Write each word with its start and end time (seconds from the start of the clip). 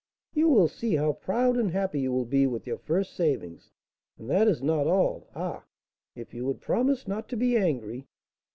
"You 0.33 0.49
will 0.49 0.67
see 0.67 0.95
how 0.95 1.13
proud 1.13 1.57
and 1.57 1.69
happy 1.69 1.99
you 2.01 2.11
will 2.11 2.25
be 2.25 2.47
with 2.47 2.65
your 2.65 2.79
first 2.79 3.13
savings; 3.13 3.69
and 4.17 4.27
that 4.31 4.47
is 4.47 4.59
not 4.63 4.87
all 4.87 5.29
ah, 5.35 5.63
if 6.15 6.33
you 6.33 6.43
would 6.47 6.59
promise 6.59 7.07
not 7.07 7.29
to 7.29 7.37
be 7.37 7.55
angry!" 7.55 8.07